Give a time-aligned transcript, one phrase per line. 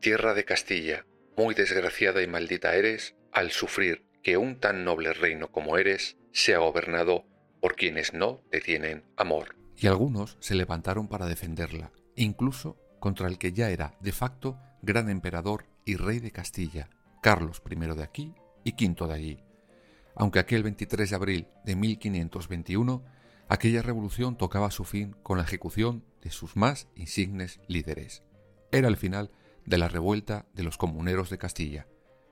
[0.00, 5.50] Tierra de Castilla, muy desgraciada y maldita eres, al sufrir que un tan noble reino
[5.50, 7.24] como eres sea gobernado
[7.60, 9.56] por quienes no te tienen amor.
[9.76, 15.08] Y algunos se levantaron para defenderla, incluso contra el que ya era de facto gran
[15.08, 16.90] emperador y rey de Castilla,
[17.22, 19.38] Carlos I de aquí y V de allí.
[20.14, 23.04] Aunque aquel 23 de abril de 1521,
[23.48, 28.22] aquella revolución tocaba su fin con la ejecución de sus más insignes líderes.
[28.72, 29.30] Era el final
[29.68, 31.86] de la revuelta de los comuneros de Castilla,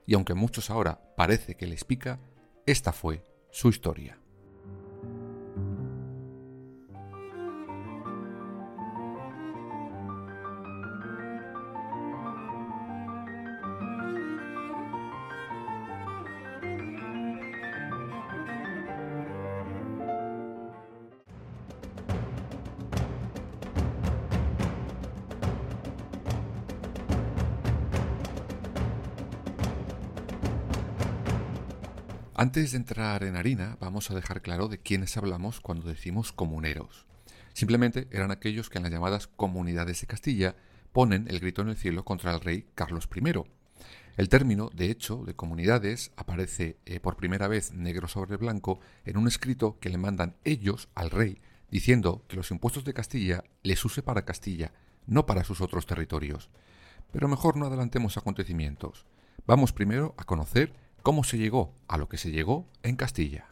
[0.07, 2.19] y aunque muchos ahora parece que les pica,
[2.65, 4.19] esta fue su historia.
[32.39, 37.07] Antes de entrar en harina, vamos a dejar claro de quiénes hablamos cuando decimos comuneros.
[37.53, 40.55] Simplemente eran aquellos que en las llamadas comunidades de Castilla
[40.91, 43.43] ponen el grito en el cielo contra el rey Carlos I.
[44.17, 49.17] El término, de hecho, de comunidades aparece eh, por primera vez negro sobre blanco en
[49.17, 51.41] un escrito que le mandan ellos al rey,
[51.71, 54.73] diciendo que los impuestos de Castilla les use para Castilla,
[55.07, 56.51] no para sus otros territorios.
[57.11, 59.07] Pero mejor no adelantemos acontecimientos.
[59.47, 63.45] Vamos primero a conocer cómo se llegó a lo que se llegó en Castilla.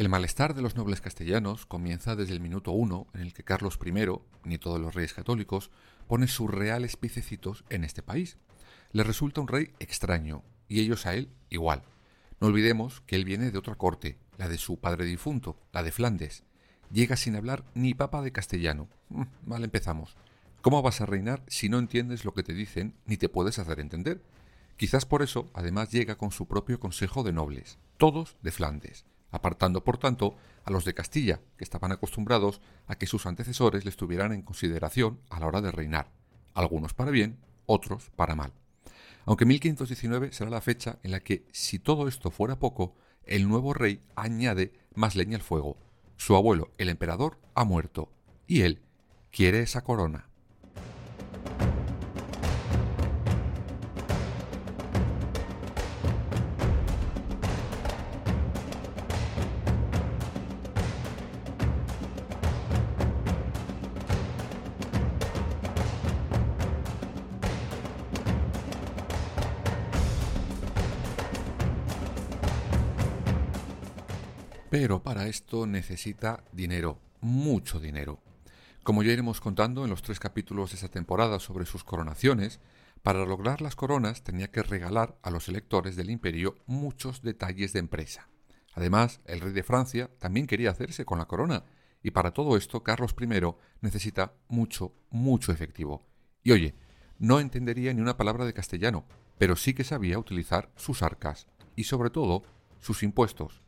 [0.00, 3.78] El malestar de los nobles castellanos comienza desde el minuto uno en el que Carlos
[3.84, 3.92] I,
[4.44, 5.70] ni todos los reyes católicos,
[6.08, 8.38] pone sus reales piececitos en este país.
[8.92, 11.82] Le resulta un rey extraño, y ellos a él igual.
[12.40, 15.92] No olvidemos que él viene de otra corte, la de su padre difunto, la de
[15.92, 16.44] Flandes.
[16.90, 18.88] Llega sin hablar ni papa de castellano.
[19.10, 20.16] Mm, mal empezamos.
[20.62, 23.80] ¿Cómo vas a reinar si no entiendes lo que te dicen ni te puedes hacer
[23.80, 24.22] entender?
[24.78, 29.84] Quizás por eso, además, llega con su propio consejo de nobles, todos de Flandes apartando
[29.84, 34.32] por tanto a los de Castilla, que estaban acostumbrados a que sus antecesores les tuvieran
[34.32, 36.10] en consideración a la hora de reinar,
[36.54, 38.52] algunos para bien, otros para mal.
[39.26, 43.74] Aunque 1519 será la fecha en la que, si todo esto fuera poco, el nuevo
[43.74, 45.76] rey añade más leña al fuego.
[46.16, 48.10] Su abuelo, el emperador, ha muerto,
[48.46, 48.82] y él
[49.30, 50.29] quiere esa corona.
[75.30, 78.18] Esto necesita dinero, mucho dinero.
[78.82, 82.60] Como ya iremos contando en los tres capítulos de esta temporada sobre sus coronaciones,
[83.02, 87.78] para lograr las coronas tenía que regalar a los electores del imperio muchos detalles de
[87.78, 88.28] empresa.
[88.74, 91.64] Además, el rey de Francia también quería hacerse con la corona,
[92.02, 93.26] y para todo esto Carlos I
[93.80, 96.04] necesita mucho, mucho efectivo.
[96.42, 96.74] Y oye,
[97.18, 99.04] no entendería ni una palabra de castellano,
[99.38, 101.46] pero sí que sabía utilizar sus arcas,
[101.76, 102.42] y sobre todo
[102.80, 103.62] sus impuestos,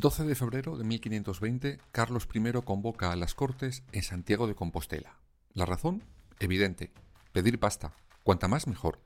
[0.00, 4.54] El 12 de febrero de 1520, Carlos I convoca a las Cortes en Santiago de
[4.54, 5.18] Compostela.
[5.52, 6.02] La razón,
[6.38, 6.90] evidente,
[7.34, 7.92] pedir pasta,
[8.22, 8.98] cuanta más mejor.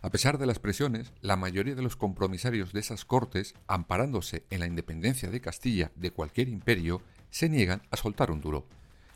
[0.00, 4.60] A pesar de las presiones, la mayoría de los compromisarios de esas cortes, amparándose en
[4.60, 8.66] la independencia de Castilla de cualquier imperio, se niegan a soltar un duro.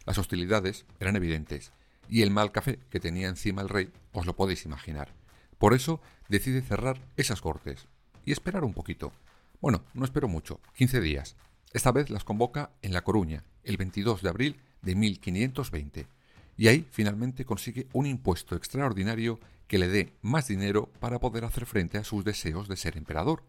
[0.04, 1.72] Las hostilidades eran evidentes,
[2.10, 5.14] y el mal café que tenía encima el rey os lo podéis imaginar.
[5.56, 7.88] Por eso decide cerrar esas cortes
[8.26, 9.14] y esperar un poquito.
[9.62, 11.36] Bueno, no espero mucho, 15 días.
[11.72, 16.08] Esta vez las convoca en La Coruña, el 22 de abril de 1520
[16.56, 19.38] y ahí finalmente consigue un impuesto extraordinario
[19.68, 23.44] que le dé más dinero para poder hacer frente a sus deseos de ser emperador.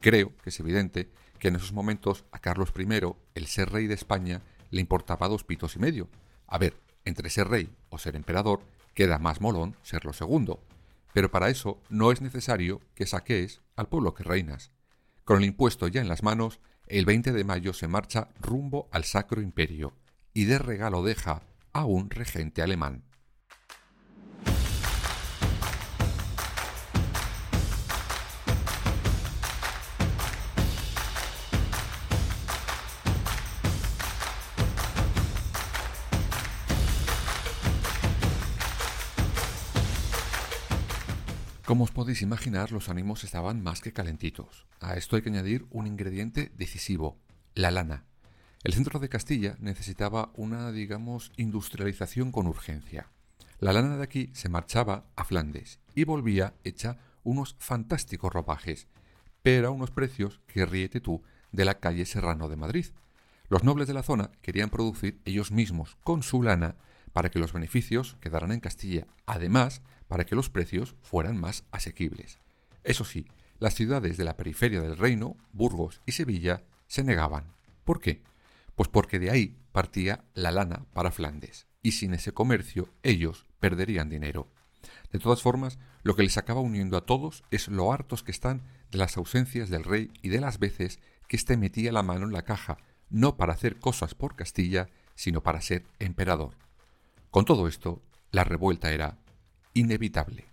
[0.00, 3.94] Creo que es evidente que en esos momentos a Carlos I, el ser rey de
[3.94, 4.42] España,
[4.72, 6.08] le importaba dos pitos y medio.
[6.48, 8.62] A ver, entre ser rey o ser emperador,
[8.94, 10.60] queda más molón ser lo segundo.
[11.14, 14.72] Pero para eso no es necesario que saquees al pueblo que reinas.
[15.24, 19.04] Con el impuesto ya en las manos, el 20 de mayo se marcha rumbo al
[19.04, 19.94] Sacro Imperio
[20.34, 21.42] y de regalo deja
[21.72, 23.04] a un regente alemán.
[41.72, 44.66] Como os podéis imaginar, los ánimos estaban más que calentitos.
[44.80, 47.16] A esto hay que añadir un ingrediente decisivo,
[47.54, 48.04] la lana.
[48.62, 53.08] El centro de Castilla necesitaba una, digamos, industrialización con urgencia.
[53.58, 58.86] La lana de aquí se marchaba a Flandes y volvía hecha unos fantásticos ropajes,
[59.42, 61.22] pero a unos precios que ríete tú
[61.52, 62.88] de la calle Serrano de Madrid.
[63.48, 66.76] Los nobles de la zona querían producir ellos mismos con su lana
[67.12, 72.38] para que los beneficios quedaran en Castilla, además para que los precios fueran más asequibles.
[72.84, 73.26] Eso sí,
[73.58, 77.54] las ciudades de la periferia del reino, Burgos y Sevilla, se negaban.
[77.84, 78.22] ¿Por qué?
[78.74, 84.08] Pues porque de ahí partía la lana para Flandes, y sin ese comercio ellos perderían
[84.08, 84.48] dinero.
[85.12, 88.62] De todas formas, lo que les acaba uniendo a todos es lo hartos que están
[88.90, 90.98] de las ausencias del rey y de las veces
[91.28, 95.42] que éste metía la mano en la caja, no para hacer cosas por Castilla, sino
[95.42, 96.56] para ser emperador.
[97.32, 99.16] Con todo esto, la revuelta era
[99.72, 100.51] inevitable.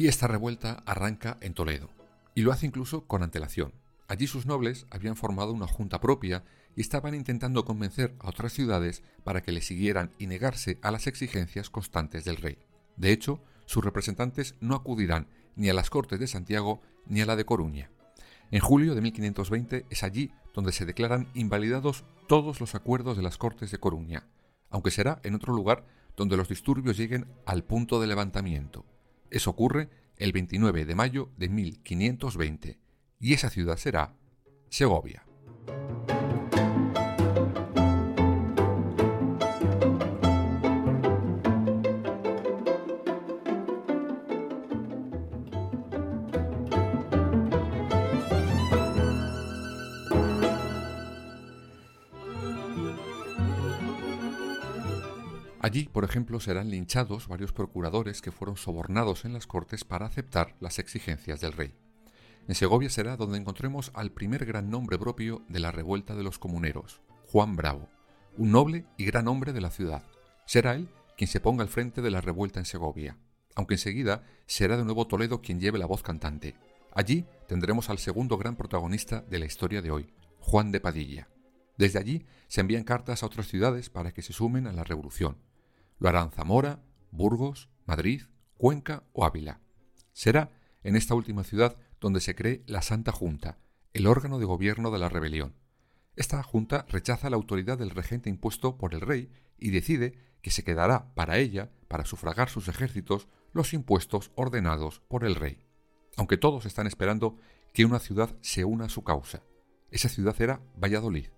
[0.00, 1.90] Y esta revuelta arranca en Toledo,
[2.34, 3.74] y lo hace incluso con antelación.
[4.08, 6.42] Allí sus nobles habían formado una junta propia
[6.74, 11.06] y estaban intentando convencer a otras ciudades para que le siguieran y negarse a las
[11.06, 12.56] exigencias constantes del rey.
[12.96, 17.36] De hecho, sus representantes no acudirán ni a las Cortes de Santiago ni a la
[17.36, 17.90] de Coruña.
[18.50, 23.36] En julio de 1520 es allí donde se declaran invalidados todos los acuerdos de las
[23.36, 24.26] Cortes de Coruña,
[24.70, 25.84] aunque será en otro lugar
[26.16, 28.86] donde los disturbios lleguen al punto de levantamiento.
[29.30, 32.78] Eso ocurre el 29 de mayo de 1520
[33.18, 34.14] y esa ciudad será
[34.68, 35.24] Segovia.
[55.70, 60.56] Allí, por ejemplo, serán linchados varios procuradores que fueron sobornados en las cortes para aceptar
[60.58, 61.72] las exigencias del rey.
[62.48, 66.40] En Segovia será donde encontremos al primer gran nombre propio de la revuelta de los
[66.40, 67.88] comuneros, Juan Bravo,
[68.36, 70.02] un noble y gran hombre de la ciudad.
[70.44, 73.16] Será él quien se ponga al frente de la revuelta en Segovia,
[73.54, 76.56] aunque enseguida será de nuevo Toledo quien lleve la voz cantante.
[76.92, 81.28] Allí tendremos al segundo gran protagonista de la historia de hoy, Juan de Padilla.
[81.78, 85.36] Desde allí se envían cartas a otras ciudades para que se sumen a la revolución,
[86.00, 88.22] lo harán Zamora, Burgos, Madrid,
[88.56, 89.60] Cuenca o Ávila.
[90.12, 90.50] Será
[90.82, 93.58] en esta última ciudad donde se cree la Santa Junta,
[93.92, 95.54] el órgano de gobierno de la rebelión.
[96.16, 100.64] Esta junta rechaza la autoridad del regente impuesto por el rey y decide que se
[100.64, 105.66] quedará para ella, para sufragar sus ejércitos, los impuestos ordenados por el rey.
[106.16, 107.38] Aunque todos están esperando
[107.72, 109.42] que una ciudad se una a su causa.
[109.90, 111.28] Esa ciudad era Valladolid,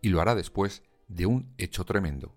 [0.00, 2.36] y lo hará después de un hecho tremendo.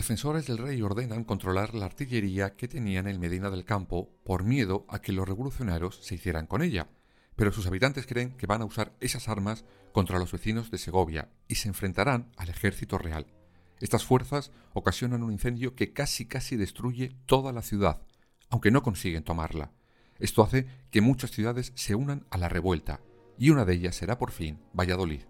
[0.00, 4.86] Defensores del rey ordenan controlar la artillería que tenían en Medina del Campo por miedo
[4.88, 6.88] a que los revolucionarios se hicieran con ella,
[7.36, 11.28] pero sus habitantes creen que van a usar esas armas contra los vecinos de Segovia
[11.48, 13.26] y se enfrentarán al ejército real.
[13.78, 18.00] Estas fuerzas ocasionan un incendio que casi casi destruye toda la ciudad,
[18.48, 19.70] aunque no consiguen tomarla.
[20.18, 23.02] Esto hace que muchas ciudades se unan a la revuelta,
[23.36, 25.24] y una de ellas será por fin Valladolid,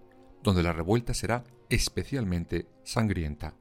[0.45, 3.57] donde la revuelta será especialmente sangrienta.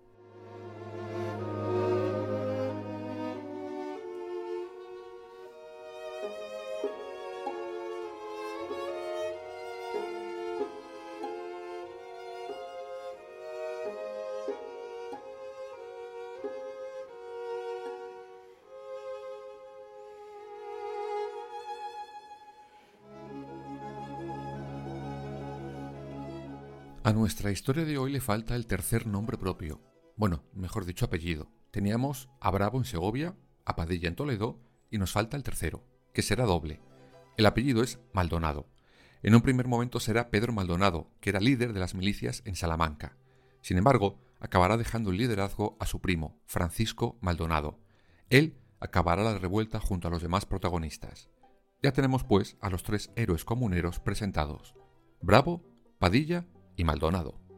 [27.10, 29.82] A nuestra historia de hoy le falta el tercer nombre propio.
[30.16, 31.52] Bueno, mejor dicho, apellido.
[31.72, 33.36] Teníamos a Bravo en Segovia,
[33.66, 34.60] a Padilla en Toledo
[34.92, 36.80] y nos falta el tercero, que será doble.
[37.36, 38.68] El apellido es Maldonado.
[39.24, 43.18] En un primer momento será Pedro Maldonado, que era líder de las milicias en Salamanca.
[43.64, 47.80] Sin embargo, acabará dejando el liderazgo a su primo, Francisco Maldonado.
[48.30, 51.32] Él acabará la revuelta junto a los demás protagonistas.
[51.82, 54.76] Ya tenemos pues a los tres héroes comuneros presentados.
[55.22, 55.64] Bravo,
[55.98, 56.46] Padilla
[56.80, 57.49] y Maldonado.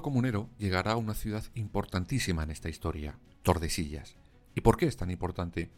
[0.00, 4.14] Comunero llegará a una ciudad importantísima en esta historia, Tordesillas.
[4.54, 5.70] ¿Y por qué es tan importante?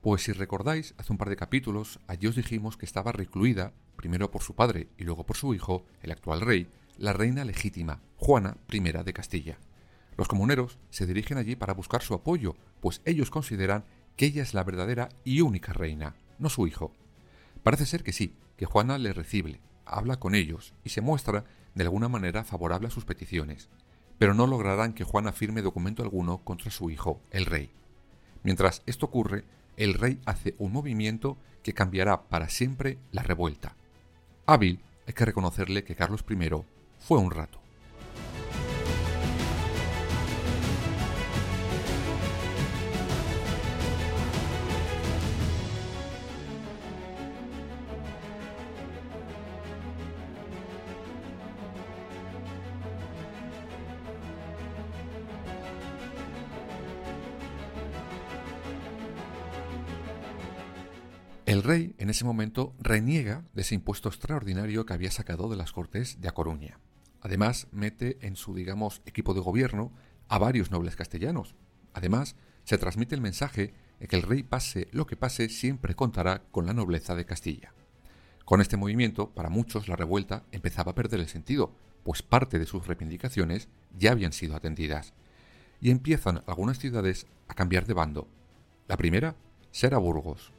[0.00, 4.30] Pues si recordáis, hace un par de capítulos, allí os dijimos que estaba recluida, primero
[4.30, 6.68] por su padre y luego por su hijo, el actual rey,
[6.98, 9.58] la reina legítima, Juana I de Castilla.
[10.16, 13.84] Los comuneros se dirigen allí para buscar su apoyo, pues ellos consideran
[14.16, 16.92] que ella es la verdadera y única reina, no su hijo.
[17.62, 21.44] Parece ser que sí, que Juana le recibe, habla con ellos y se muestra
[21.74, 23.68] de alguna manera favorable a sus peticiones,
[24.18, 27.70] pero no lograrán que Juana firme documento alguno contra su hijo, el rey.
[28.42, 29.44] Mientras esto ocurre,
[29.76, 33.74] el rey hace un movimiento que cambiará para siempre la revuelta.
[34.46, 36.36] Hábil, hay que reconocerle que Carlos I
[37.00, 37.63] fue un rato.
[61.54, 65.70] El rey, en ese momento, reniega de ese impuesto extraordinario que había sacado de las
[65.70, 66.80] Cortes de A Coruña.
[67.20, 69.92] Además, mete en su, digamos, equipo de gobierno
[70.26, 71.54] a varios nobles castellanos.
[71.92, 72.34] Además,
[72.64, 76.66] se transmite el mensaje de que el rey pase lo que pase siempre contará con
[76.66, 77.72] la nobleza de Castilla.
[78.44, 82.66] Con este movimiento, para muchos la revuelta empezaba a perder el sentido, pues parte de
[82.66, 85.12] sus reivindicaciones ya habían sido atendidas.
[85.80, 88.26] Y empiezan algunas ciudades a cambiar de bando.
[88.88, 89.36] La primera
[89.70, 90.50] será Burgos.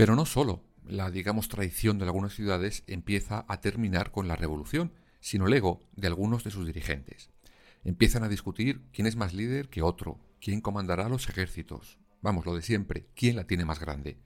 [0.00, 4.94] Pero no solo la, digamos, traición de algunas ciudades empieza a terminar con la revolución,
[5.20, 7.28] sino el ego de algunos de sus dirigentes.
[7.84, 12.54] Empiezan a discutir quién es más líder que otro, quién comandará los ejércitos, vamos, lo
[12.54, 14.16] de siempre, quién la tiene más grande.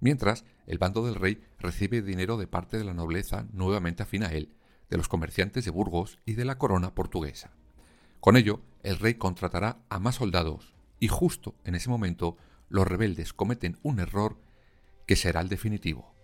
[0.00, 4.32] Mientras, el bando del rey recibe dinero de parte de la nobleza nuevamente afín a
[4.32, 4.52] él,
[4.88, 7.52] de los comerciantes de Burgos y de la corona portuguesa.
[8.18, 12.36] Con ello, el rey contratará a más soldados, y justo en ese momento
[12.68, 14.49] los rebeldes cometen un error
[15.10, 16.19] que será el definitivo.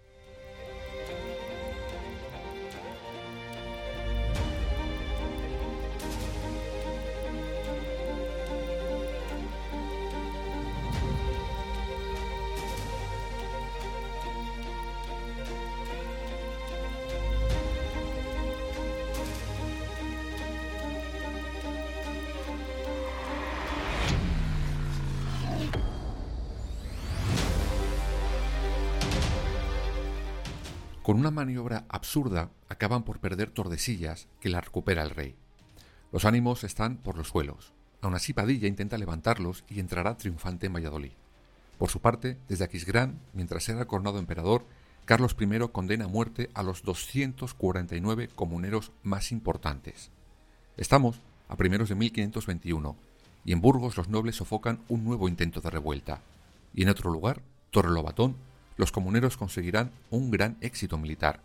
[31.17, 35.35] Con una maniobra absurda acaban por perder Tordesillas, que la recupera el rey.
[36.13, 37.73] Los ánimos están por los suelos.
[38.03, 41.13] Aún así Padilla intenta levantarlos y entrará triunfante en Valladolid.
[41.79, 44.67] Por su parte, desde Aquisgrán, mientras era coronado emperador,
[45.07, 50.11] Carlos I condena a muerte a los 249 comuneros más importantes.
[50.77, 52.95] Estamos a primeros de 1521,
[53.47, 56.21] y en Burgos los nobles sofocan un nuevo intento de revuelta.
[56.75, 58.37] Y en otro lugar, Torrelobatón,
[58.77, 61.41] los comuneros conseguirán un gran éxito militar.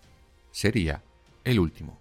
[0.51, 1.01] Sería
[1.43, 2.00] el último.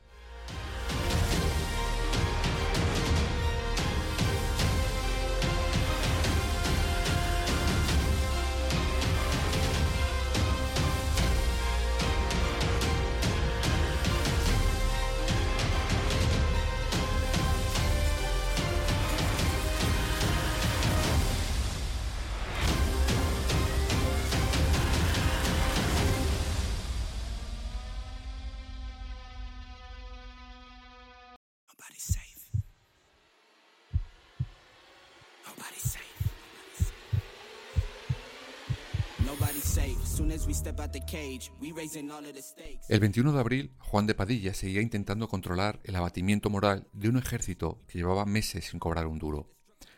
[42.89, 47.17] El 21 de abril, Juan de Padilla seguía intentando controlar el abatimiento moral de un
[47.17, 49.51] ejército que llevaba meses sin cobrar un duro.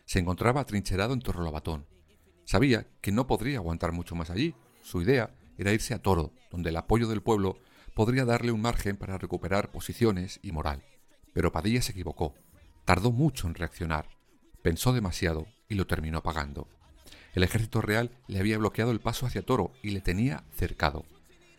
[0.05, 1.87] Se encontraba atrincherado en Torrelobatón.
[2.45, 4.55] Sabía que no podría aguantar mucho más allí.
[4.83, 7.59] Su idea era irse a Toro, donde el apoyo del pueblo
[7.95, 10.83] podría darle un margen para recuperar posiciones y moral.
[11.33, 12.35] Pero Padilla se equivocó.
[12.85, 14.09] Tardó mucho en reaccionar.
[14.63, 16.69] Pensó demasiado y lo terminó pagando.
[17.35, 21.05] El ejército real le había bloqueado el paso hacia Toro y le tenía cercado.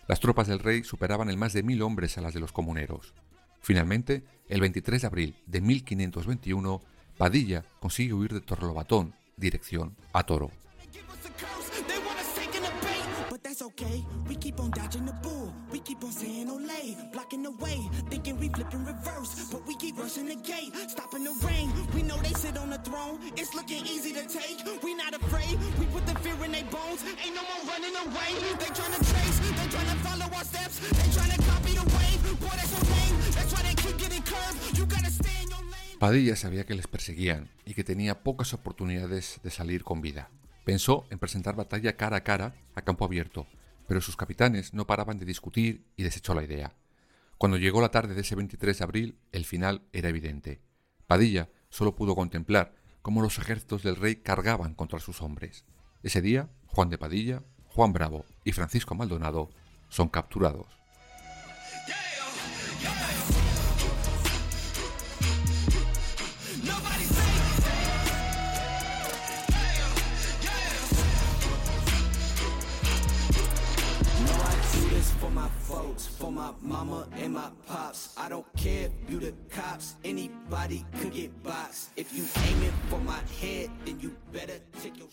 [0.08, 3.14] Las tropas del rey superaban el más de mil hombres a las de los comuneros.
[3.62, 6.82] Finalmente, el 23 de abril de 1521,
[7.18, 10.52] Padilla consigue huir de Torlobatón, dirección a Toro.
[13.84, 14.06] Okay.
[14.28, 15.54] We keep on dodging the bull.
[15.72, 19.50] We keep on saying Olay, blocking the way, thinking we flipping reverse.
[19.52, 21.72] But we keep rushing the gate, stopping the rain.
[21.94, 23.20] We know they sit on the throne.
[23.36, 24.58] It's looking easy to take.
[24.84, 25.60] We not afraid.
[25.80, 27.04] We put the fear in their bones.
[27.24, 28.32] Ain't no more running away.
[28.60, 29.38] They trying to trace.
[29.40, 30.80] They trying to follow our steps.
[30.80, 32.22] They trying to copy the wave.
[32.40, 33.18] Boy, that's so lame.
[33.36, 34.78] That's why they keep getting curved.
[34.78, 36.00] You gotta stay in your lane.
[36.00, 40.30] Padilla sabía que les perseguían y que tenía pocas oportunidades de salir con vida.
[40.66, 43.46] Pensó en presentar batalla cara a cara a campo abierto,
[43.88, 46.76] pero sus capitanes no paraban de discutir y desechó la idea.
[47.38, 50.62] Cuando llegó la tarde de ese 23 de abril, el final era evidente.
[51.08, 55.66] Padilla solo pudo contemplar cómo los ejércitos del rey cargaban contra sus hombres.
[56.04, 59.50] Ese día, Juan de Padilla, Juan Bravo y Francisco Maldonado
[59.90, 60.83] son capturados.
[76.24, 78.14] For my mama and my pops.
[78.18, 81.90] I don't care if you the cops, anybody could get boxed.
[81.96, 85.08] If you aiming for my head, then you better take your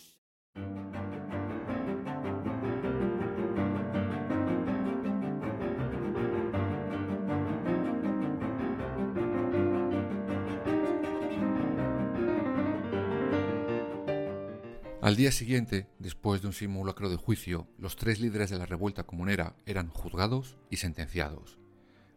[15.10, 19.02] Al día siguiente, después de un simulacro de juicio, los tres líderes de la revuelta
[19.02, 21.58] comunera eran juzgados y sentenciados.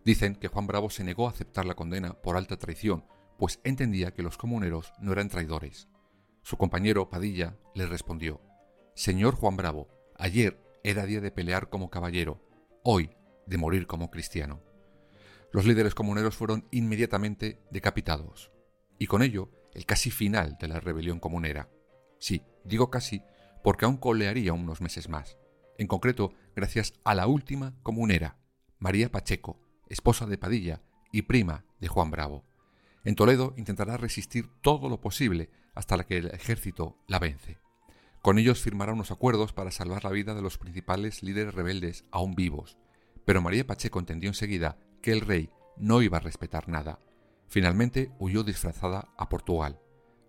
[0.05, 3.03] Dicen que Juan Bravo se negó a aceptar la condena por alta traición,
[3.39, 5.87] pues entendía que los comuneros no eran traidores.
[6.43, 8.41] Su compañero Padilla le respondió,
[8.93, 12.45] Señor Juan Bravo, ayer era día de pelear como caballero,
[12.83, 13.09] hoy
[13.47, 14.61] de morir como cristiano.
[15.51, 18.51] Los líderes comuneros fueron inmediatamente decapitados,
[18.99, 21.71] y con ello el casi final de la rebelión comunera.
[22.19, 23.23] Sí, digo casi
[23.63, 25.37] porque aún colearía unos meses más.
[25.77, 28.37] En concreto, gracias a la última comunera,
[28.79, 32.43] María Pacheco, esposa de Padilla y prima de Juan Bravo.
[33.05, 37.59] En Toledo intentará resistir todo lo posible hasta que el ejército la vence.
[38.21, 42.35] Con ellos firmará unos acuerdos para salvar la vida de los principales líderes rebeldes aún
[42.35, 42.77] vivos,
[43.25, 46.99] pero María Pacheco entendió enseguida que el rey no iba a respetar nada.
[47.47, 49.79] Finalmente huyó disfrazada a Portugal.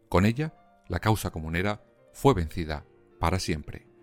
[0.08, 0.54] Con ella
[0.88, 1.84] la causa comunera
[2.14, 2.86] fue vencida
[3.18, 3.93] para siempre.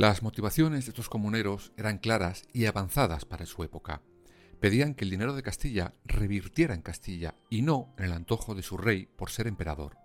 [0.00, 4.00] Las motivaciones de estos comuneros eran claras y avanzadas para su época.
[4.58, 8.62] Pedían que el dinero de Castilla revirtiera en Castilla y no en el antojo de
[8.62, 9.98] su rey por ser emperador,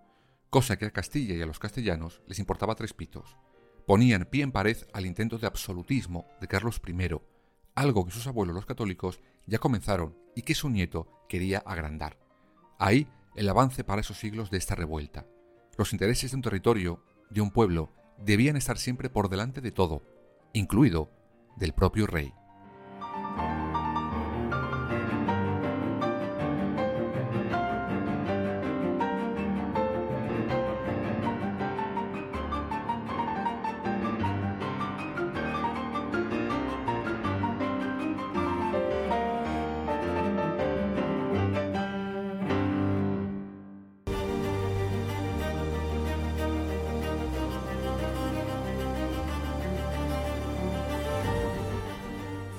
[0.50, 3.38] cosa que a Castilla y a los castellanos les importaba tres pitos.
[3.86, 7.16] Ponían pie en pared al intento de absolutismo de Carlos I,
[7.74, 12.18] algo que sus abuelos los católicos ya comenzaron y que su nieto quería agrandar.
[12.78, 15.26] Ahí el avance para esos siglos de esta revuelta.
[15.78, 20.02] Los intereses de un territorio, de un pueblo, debían estar siempre por delante de todo,
[20.52, 21.10] incluido
[21.56, 22.32] del propio rey.